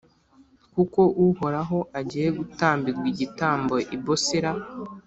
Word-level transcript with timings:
kuko 0.73 0.99
Uhoraho 1.25 1.79
agiye 1.99 2.27
gutambirwa 2.37 3.03
igitambo 3.11 3.75
i 3.95 3.97
Bosira, 4.03 4.51